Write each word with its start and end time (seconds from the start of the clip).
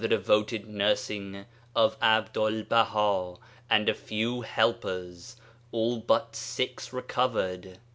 10 0.01 0.09
devoted 0.09 0.67
nursing 0.67 1.45
of 1.75 1.95
Abdul 2.01 2.63
Baha 2.63 3.35
and 3.69 3.87
a 3.87 3.93
few 3.93 4.41
helpers 4.41 5.35
all 5.71 5.99
but 5.99 6.35
six 6.35 6.91
recovered. 6.91 7.77